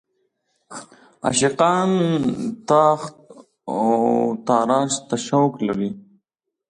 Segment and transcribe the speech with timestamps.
[1.25, 1.89] عاشقان
[2.69, 3.15] تاخت
[3.69, 3.79] او
[4.47, 5.89] تاراج ته شوق لري.